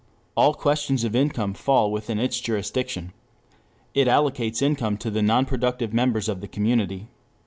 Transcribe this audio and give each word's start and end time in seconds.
"All 0.35 0.55
questions 0.55 1.03
of 1.03 1.15
income" 1.15 1.53
fall 1.53 1.91
within 1.91 2.17
its 2.17 2.39
jurisdiction. 2.39 3.13
It 3.93 4.07
"allocates" 4.07 4.59
income 4.59 4.97
to 4.97 5.11
the 5.11 5.21
non 5.21 5.45
productive 5.45 5.93
members 5.93 6.27
of 6.27 6.41
the 6.41 6.47
community. 6.47 7.07